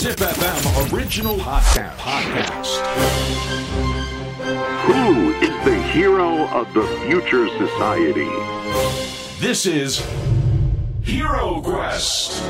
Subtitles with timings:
[0.00, 1.94] Zip FM original podcast.
[1.98, 2.80] podcast.
[4.86, 8.30] Who is the hero of the future society?
[9.40, 10.02] This is
[11.02, 12.40] Hero Quest.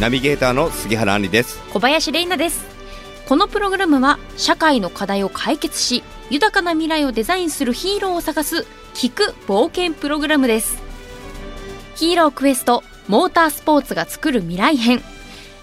[0.00, 2.64] ナビゲーターの杉原杏里です小林玲奈です
[3.28, 10.78] このプログラムは社会の課題を解決し豊かな未来をデザインするヒーローを探す聞く冒険プログラムです。
[11.96, 15.02] ヒーロークエストモータースポーツが作る未来編。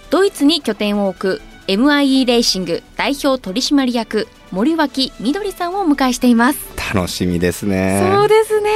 [0.09, 6.59] ドイツに拠点を置く MIE レーシング代表取締役森脇みどりさんをお迎えしています。
[6.93, 8.09] 楽しみですね。
[8.13, 8.71] そうですね。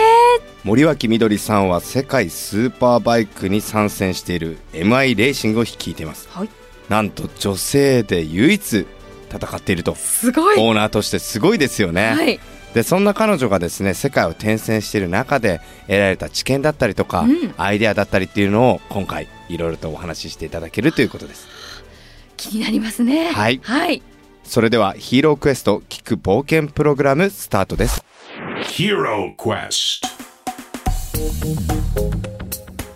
[0.64, 6.50] 森脇みどりさんは世界スーパーバイクに参戦している MI レーシングを率いています、はい。
[6.90, 8.86] なんと女性で唯一
[9.30, 9.96] 戦っていると。
[9.96, 10.58] すごい。
[10.60, 12.40] オーナーとしてすごいですよね、はい
[12.74, 17.54] でそんな彼女がですね世界を転戦している中で得られた知見だったりとか、うん。
[17.58, 21.48] アイデアだったりっていうのを今回いろいろとお話ししていただけるということです。
[22.38, 23.32] 気になりますね。
[23.32, 23.60] はい。
[23.64, 24.02] はい。
[24.44, 28.04] それではヒーロークエスト聞く冒険プログラムスタートです。
[28.64, 30.02] Hero Quest.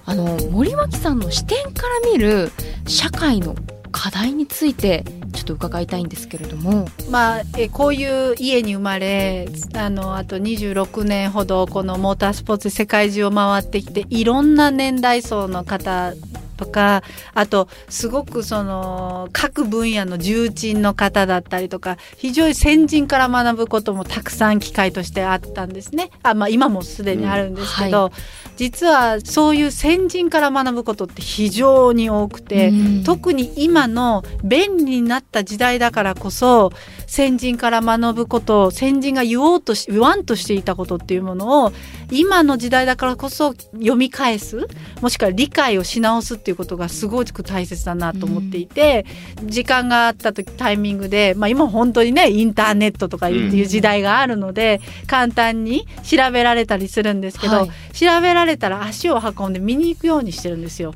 [0.05, 2.51] あの森脇さんの視点から見る
[2.87, 3.55] 社会の
[3.95, 6.89] 課題についてちょっと伺いたいんですけれども。
[7.09, 16.13] まあ、えこういう家に生まれあのあと26年ほどこのモータースポーツ世界中を回ってきていろんな年代層の方
[16.55, 17.03] とか
[17.33, 26.09] あとすごくその各分野の重鎮の方だったりとか非常に先人から学ぶこともたくさん機会としてあったんですね。
[26.23, 28.11] あまあ、今もすでにあるんですけど、うん
[28.57, 36.71] 実はそういう先人から学ぶことって非常に多くて、うん特に今の便利になった時代だからこそ
[37.07, 41.71] 先人から学ぶこと先人が言おうとし言わんとしていたことっていうものを
[42.11, 44.67] 今の時代だからこそ読み返す
[45.01, 49.05] もしくは理解をし直すっていうことがすごく大切だなと思っていて、
[49.43, 60.93] 時間があった時タイミングで、まあ、今本当にねインターネットとかいう時代があるので、簡単に調べられたりするんですけど、はい調べられたら足を運んで見に行くようにしてるんですよ。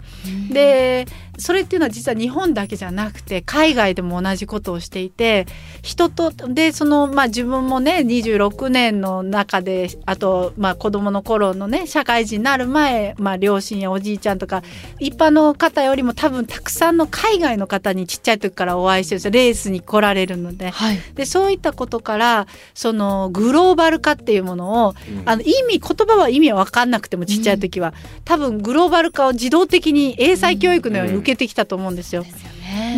[0.51, 1.07] で
[1.39, 5.45] それっていうのは実は日本だけじゃなくて海外でも同じことをしていて
[5.81, 14.63] 人とでそのまあ自分もね26年の中であとまあ子供の頃のね社会人になる前、まあ、両親やおじいちゃんとか
[14.99, 19.31] 一般の方よりも多分たくさんの海外の方にちっちゃい時からお会いしてるんですよ。
[19.31, 20.69] レースに来られるので。
[20.69, 20.99] はい。
[21.13, 24.95] でそういったことからそのグローバル化っていうものを、
[25.25, 27.93] あの意味言葉は意味は分かんなくてもちっちゃい時は、
[28.25, 32.25] 多分グローバル化を自動的に英才教育のように受けてきたと思うんですよ。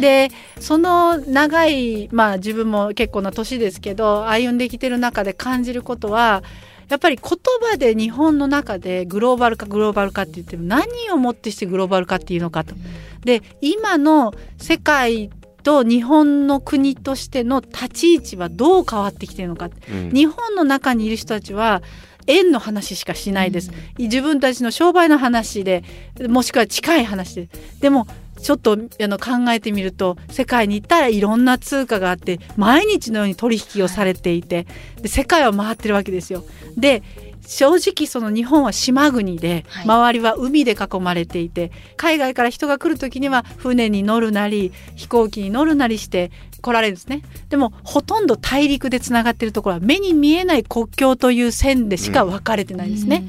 [0.01, 6.43] でその長いまあ自分も結構な年ですけど歩んできてる中で感じることは
[6.89, 12.75] やっぱり言葉で日本の中でグローバル化グローバル化って言っても何をもってしてグローバル化っていうのかと。
[13.23, 15.29] で今の世界
[15.63, 20.09] と日本の国としての立ち位置はどう変わってきてるのか、うん。
[20.09, 21.81] 日本の中にいる人たちは
[22.27, 25.83] 円の話しかしないです、自分たちの商売の話で
[26.27, 27.49] もしくは近い話で。
[27.79, 28.07] でも
[28.41, 34.65] ちょっとあの考えてみると世界に行ったらいろんな通貨があって毎日のように取引をされていて
[35.01, 36.43] で世界は回ってるわけですよ。
[36.77, 37.03] で
[37.45, 39.83] 正直その日本は島国ではい。
[39.83, 46.31] 周りは海で囲まれていて海外から人が来る時には船に乗るなり飛行機に乗るなりして
[46.61, 47.23] 来られるんですね。
[47.49, 53.23] でもほとんど大陸でつながっているところは目に見えない国境という線でしか分かれてないんですね。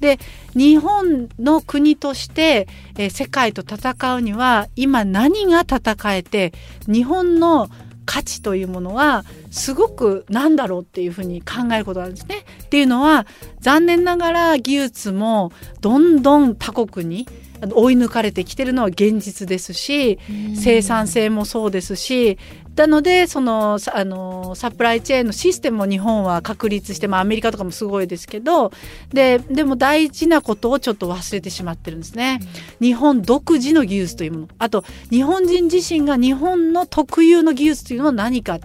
[0.00, 0.18] で
[0.54, 6.52] 日本の国として、えー世界と戦うには今何が戦えて
[6.86, 7.68] 日本の
[8.06, 12.44] 価値というものはすごくなんだろうっていうふうに考えることなんですね。
[12.64, 13.26] っていうのは
[13.60, 17.26] 残念ながら技術もどんどん他国に
[17.74, 20.18] 追い抜かれてきてるのは現実ですし
[20.54, 22.38] 生産性もそうですし
[22.76, 28.70] なのでそのあのサプライチェーンのシステムを日本は確立して、まあ、アメリカとかもすごいですけど
[29.12, 32.40] ででも大事なことをちょっと忘れてしまってるんですね。
[32.80, 38.58] 日本独自の技術というものあと日本人自身が日本の特有の技術というのは何か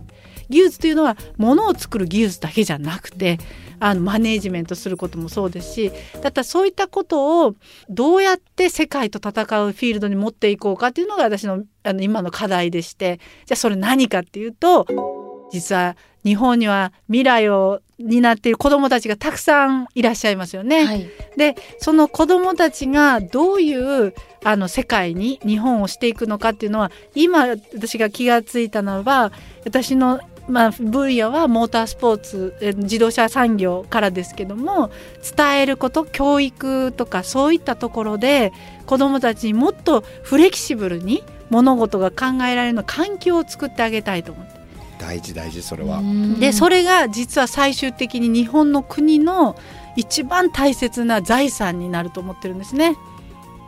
[0.51, 3.39] 技術というのは物を作る技術だけじゃなくて
[3.79, 7.55] あのマネージメントすることもそうですしだったらそういったことを
[7.89, 14.85] どうやって世界と戦うフィールドに持っていこうかっていうのが私のあの今の課題でしてじゃあそれ何かっていうと
[15.51, 20.85] 実は日本には未来を担っている子どもたちがたくさんいらっしゃいますよね。
[20.85, 24.13] はいでその子どもたちがどういう
[24.43, 29.31] あの世界に日本をしていくのかっていうのは今私が気がついたのは
[29.65, 34.91] 私のまあ、分野はモータースポーツえ自動車産業からですけども
[35.35, 38.51] 伝えること教育とかそういったところで
[38.85, 44.61] 子どもたちにもっとフレキシブルに物事が考えられるような環境を作ってあげたいと思って。
[44.99, 46.01] 大事大事それは、
[46.39, 49.55] でそれが実は最終的に日本の国の
[49.95, 52.95] 一番大切な財産になると思ってるんですね。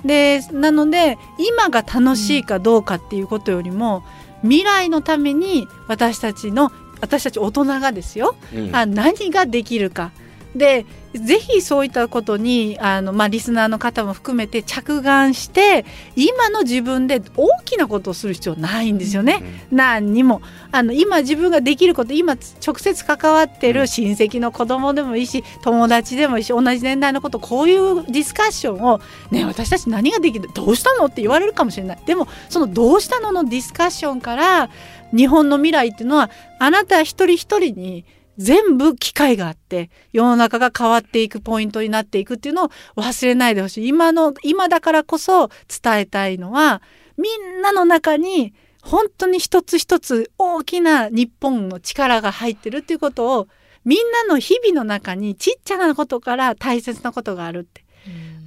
[0.06, 4.04] でなので今が楽しいかどうかっていうことよりも、
[4.44, 8.76] 未来のために私たちの私たち大人がですよ、うん。
[8.76, 10.12] あ何ができるか。
[10.56, 15.86] でぜひそういったことにあの、まあ、リスナーの方も含めて着眼して
[16.16, 20.42] 今の自分で大きなことをする必要ないんですよね、何にも
[20.74, 29.00] あの今自分ができること今直接関わってる親戚の子供でもいいし友達でもいいし同じ年代のことこういうディスカッションを
[29.30, 32.00] ね私たち何ができるどうしたのって言われるかもしれない。
[32.08, 34.72] でもそのどうしたののディスカッションから
[35.16, 38.06] 日本の未来っていうのはあなた一人一人に
[38.40, 43.88] 全部機会があって世の中が変わっていくポイントになっていくっていうのを忘れないでほしい。
[43.88, 46.82] 今の今だからこそ伝えたいのは
[47.16, 53.48] みんなの中に本当に一つ一つ大きな日本の力が入ってるっていうことを
[53.86, 57.84] みんなの日々の中にちっちゃなことから大切なことがあるって。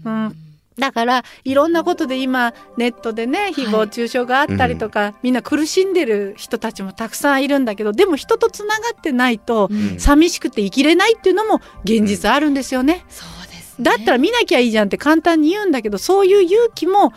[0.04, 0.36] うん。
[0.78, 9.98] だからいろんなことで今ネットでね誹謗中傷があったりとか、みんな苦しんでる人たちもたくさんいるんだけどでも人とつながってないとん。
[9.98, 13.06] 寂しくて生きれないっていうのも現実あるんですよね。
[13.08, 13.84] そうですね。
[13.84, 17.14] だったら見なきゃいいじゃんって簡単に言うんだけどそういう勇気も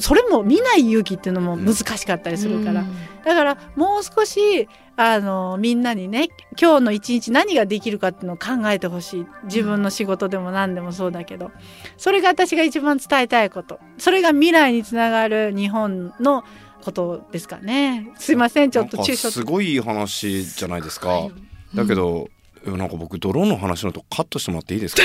[0.00, 2.84] それも見ない勇気っていうのも難しかったりするから、
[3.24, 6.28] だからもう少しあのみんなにね
[6.60, 9.26] 今日の一日何ができるかっていうのを考えてほしい。
[9.44, 11.50] 自分の仕事でも何でもそうだけど。
[11.96, 13.80] それが私が一番伝えたいこと。
[13.96, 16.44] それが未来につながる日本の
[16.82, 18.12] ことですかね。
[18.18, 21.28] すいませんちょっと抽象すごい話じゃないですか、
[21.74, 22.28] だけど、
[22.76, 25.02] なんか僕ドローンの話のとカットしてもらっていいですか？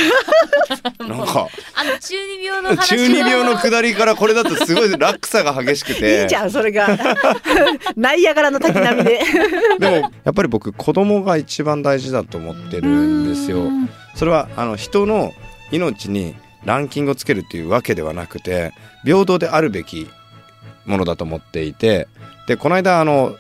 [1.06, 6.24] なんかあの中二病の話中二病の下りからこれだとすごい落差が激しくて。
[6.24, 6.98] いいじゃんそれが。
[7.96, 9.20] ナイアガラの滝並みで。
[9.80, 13.70] でもやっぱり僕子供が一番大事だと思ってるんですよ。
[14.16, 15.34] それはあの人の
[15.72, 16.36] 命に
[16.66, 18.72] ランキングをつけるっていうわけではなくて
[19.04, 20.08] 平等であるべき
[20.86, 22.08] ものだと思っていて。
[22.48, 23.36] でこの間あの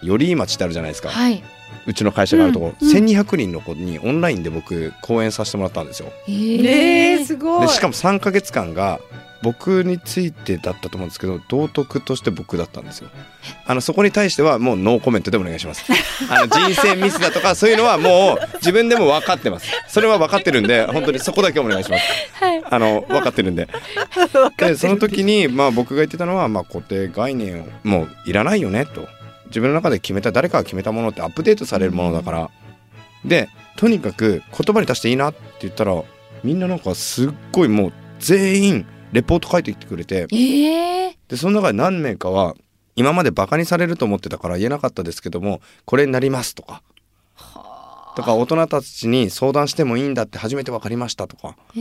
[0.00, 1.42] 寄居町ってあるじゃないですか、はい
[1.86, 2.88] うちの会社があるところ、うん。
[2.88, 6.12] うん1200人の子にオンラインで僕講演させてもらったんですよ。
[6.28, 7.66] えねえすごい。
[7.66, 9.00] でしかも3ヶ月間が
[9.44, 13.10] 僕についてだったと思うんですけど道徳として僕だったんですよ。
[13.66, 15.84] あのそこに対してはもうノーコメントでお願いします。
[16.30, 19.70] あの人生ミスだとかそういうのはもう自分でも分かってます。
[19.88, 22.04] それは分かってるんで本当にそこだけお願いします。
[22.42, 22.62] はい。
[22.64, 23.68] あの分かってるんで。
[24.56, 29.06] でその時にまあ僕が言ってたのはまあ固定概念をもういらないよねと
[29.54, 32.50] 自分の中で決めた誰かが決めたものってアップデートされるものだから、
[33.24, 36.02] でとにかく言葉に出していいなって言ったら
[36.42, 40.26] みんななんかすっごいもう全員レポート書いてきてくれて。
[40.32, 42.54] ええでその中で何名かは
[42.96, 46.82] 今までバカにされると思ってたから言えなかったですけどもこれになりますとか。
[48.16, 51.56] とか大人たちに相談してもいいんだって初めて分かりましたとか。
[51.76, 51.80] え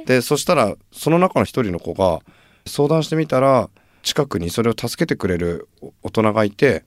[0.00, 2.20] えでそしたらその中の一人の子が
[2.66, 3.70] 相談してみたら
[4.04, 5.68] 近くにそれを助けてくれる
[6.02, 6.84] 大人がいて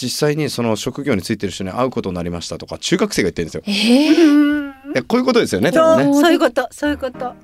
[0.00, 3.62] 実際にその職業についてる人に会うことになりましたとか中学生が言ってるんですよ。
[3.66, 6.20] ええうんいやこういうことですよね多そう分ね。
[6.20, 7.34] そういうことそういうこと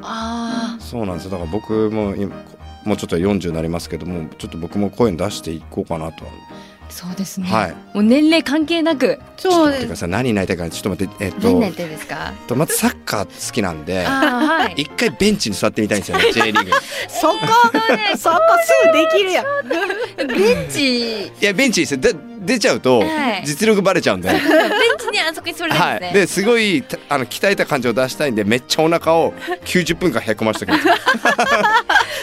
[0.00, 2.34] あそうなんですよだから僕も今
[2.84, 6.24] もうちょっと40になりますけどもちょっと僕も声に出していこうかなと。
[6.24, 6.28] あ
[6.88, 7.48] そうですね。
[7.50, 7.70] はい。
[7.92, 9.18] もう年齢関係なく。
[9.36, 9.78] ちょっとそうです。
[9.78, 12.32] 待ってください何になりたいかちょっと待ってえっと何年ってですか？
[12.46, 14.82] とまずサッカー好きなんではい。
[14.82, 16.70] 一回ベンチに座ってみたいんですよね J リーグ。
[17.08, 17.36] そこ
[18.16, 20.28] そこ すぐできるやん。
[20.28, 21.22] ベンチ。
[21.26, 22.00] いやベンチですよ。
[22.00, 22.14] で
[22.44, 23.42] 出ちゃうとはい。
[23.46, 24.28] 実力バレちゃうんで。
[24.30, 24.40] ベン
[24.98, 29.32] チにあそこにそれですはい、ね、ですごいたあの鍛えた感じを出したいんでめっちゃお腹を
[29.64, 30.84] 90分間へこましておきます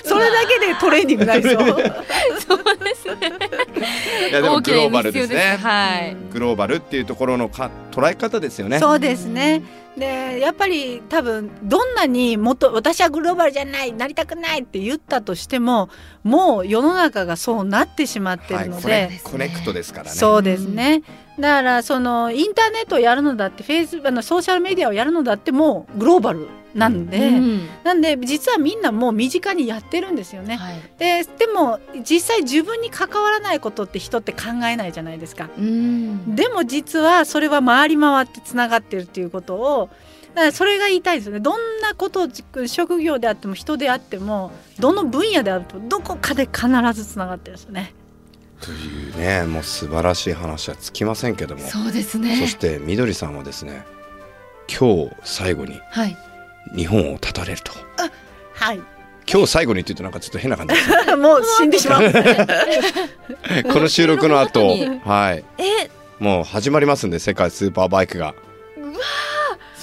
[0.07, 1.55] それだけでトレーニングになりそう。
[1.55, 3.31] そうですね
[4.29, 5.57] いやでもグローバルですね。
[5.61, 6.15] はい。
[6.31, 8.79] グローバルっていうところのか捉え方ですよね。
[8.79, 9.61] そうですね。
[9.97, 15.89] でやっぱり多分どんなにもっと私はグローバルじゃないなりたくないって言ったとしても
[16.23, 21.03] もう世の中がそうなってしまってるので、ネコネクトですからねそうですね。
[21.39, 30.55] だからそのインターネットをやるのだってフェイスあのソーシャルメディアをやるのだってもうグローバルなんで、うんなんで実はみんなもう身近にやってるんですよね。
[30.55, 35.49] はいででも実際自分に関わらないことって人って考えないじゃないですか。
[35.57, 39.90] うんでも実はそれは回り回ってつながってるっていうことをだ
[40.35, 41.39] からそれが言いたいですよね。
[41.39, 47.93] どんなことを職業であっても人であってもどの分野であるとどこかで必ずつながってるんですよね。
[48.61, 51.61] というねもう素晴らしい話はつきませんけども。
[51.67, 52.37] そうですね。
[52.37, 53.83] そしてみどりさんはですね
[54.67, 56.17] 今日最後にはい。
[56.75, 57.71] 日本を立たれると。
[58.53, 58.81] はい。
[59.31, 62.03] 今日最後にって言うとなんかちょっと変な感じです もう死んでしまう。
[63.71, 65.43] この収録の後 はい。
[65.57, 65.89] え？
[66.19, 68.35] もう始まりますんで世界スーパーバイクが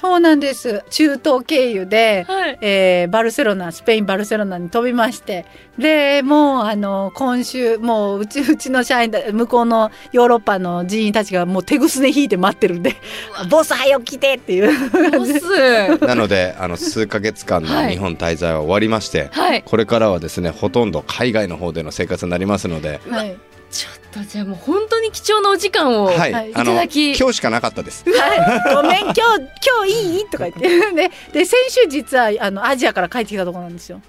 [0.01, 0.85] そうなんです。
[0.91, 2.59] 中東経由で、はい。
[2.61, 5.45] えーバルセロナスペインバルセロナに飛びまして
[5.79, 12.97] でもうあの今週もううちうちの社員だ向こうのヨーロッパの人員たちがもう手ぐすね引いて待ってるんで
[13.51, 14.91] 「ボス早起きて!」っていう。
[15.11, 15.99] ボス。
[16.07, 19.63] なのであの数ヶ月間の日本滞在は終わりまして、はい。
[19.65, 23.37] これからはですねほとんど海外の方での生活になりますので、はい
[23.71, 23.89] ちょ
[24.21, 26.55] っとじゃあもう本当に貴重なお時間をはい、はい。
[26.55, 28.05] あのいただき今日しかなかったです。
[28.11, 30.25] はい、ごめん今日今日いい？
[30.31, 30.61] とか言って。
[30.95, 34.01] でで先週実はあのアジアから帰ってきたところなんですよ。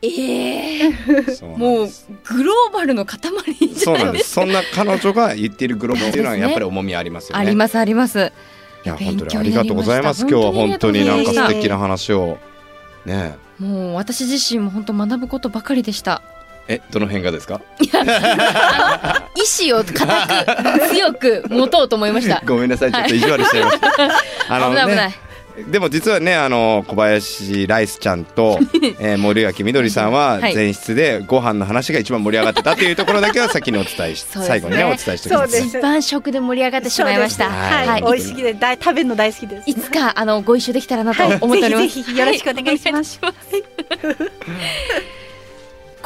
[0.00, 0.92] ええ
[1.34, 1.88] そうなんもう
[2.24, 3.18] グローバルの塊
[3.74, 4.02] じそうなんで。
[4.02, 4.28] ゃないです。
[4.28, 7.44] すそんな彼女が言っているグローブっていうのはやっぱり重みありますよね。
[7.44, 8.32] ありますあります。
[8.84, 10.20] いや本当にありがとうございます。
[10.20, 12.38] 今日は本当になんか素敵な話を。
[13.04, 13.36] ね。
[13.58, 16.22] もう私自身も本当学ぶことばかりでした
[16.68, 17.60] えどの辺がですか？
[19.34, 22.42] 意志を固く強く持とうと思いました。
[22.46, 22.92] ごめんなさい。
[22.92, 23.88] ちょっと意地悪しちゃいました。
[24.54, 25.12] あ危ない危ない、
[25.70, 28.58] でも実はねあの小林ライスちゃんと、
[29.00, 30.54] えー、森脇みどりさんははい。
[30.54, 34.44] 前室でご飯の話が一番盛り上がってたというところだけは先にお伝えし、ね。
[34.46, 35.52] 最後にねお伝えしておきます。
[35.52, 35.78] そうです。
[35.78, 37.48] 一番食で盛り上がってしまいました。
[37.48, 39.70] はい、はい美味しいで大食べるの大好きです。
[39.70, 43.18] いつかあのご一緒できたらなとはい思っております、ぜひぜひよろしくお願いします。
[43.22, 45.07] はお願いします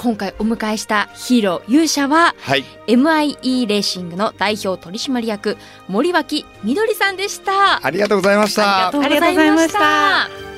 [0.03, 2.65] 今回お迎えしたヒーロー勇者ははい。
[2.89, 5.57] MIE レーシングの代表取締役
[5.87, 7.87] 森脇みどりさんでした。
[7.87, 8.89] ありがとうございました。
[8.89, 10.52] ありがとうございました